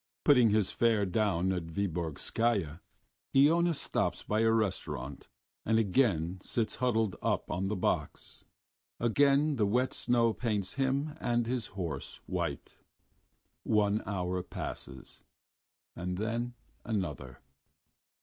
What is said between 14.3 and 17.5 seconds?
passes, and then another....